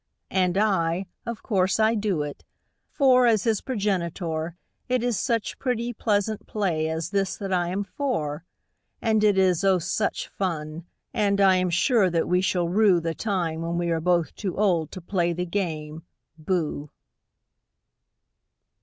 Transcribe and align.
And 0.31 0.57
I 0.57 1.05
of 1.27 1.43
course 1.43 1.79
I 1.79 1.93
do 1.93 2.23
it; 2.23 2.43
for, 2.89 3.27
as 3.27 3.43
his 3.43 3.61
progenitor, 3.61 4.55
It 4.89 5.03
is 5.03 5.15
such 5.19 5.59
pretty, 5.59 5.93
pleasant 5.93 6.47
play 6.47 6.89
as 6.89 7.11
this 7.11 7.37
that 7.37 7.53
I 7.53 7.67
am 7.67 7.83
for! 7.83 8.43
And 8.99 9.23
it 9.23 9.37
is, 9.37 9.63
oh, 9.63 9.77
such 9.77 10.27
fun 10.27 10.87
I 11.13 11.21
am 11.57 11.69
sure 11.69 12.09
that 12.09 12.27
we 12.27 12.41
shall 12.41 12.67
rue 12.67 12.99
The 12.99 13.13
time 13.13 13.61
when 13.61 13.77
we 13.77 13.91
are 13.91 14.01
both 14.01 14.33
too 14.33 14.57
old 14.57 14.91
to 14.93 15.01
play 15.01 15.33
the 15.33 15.45
game 15.45 16.01
"Booh!" 16.35 16.89